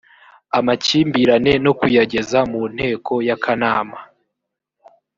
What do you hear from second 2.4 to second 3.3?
mu nteko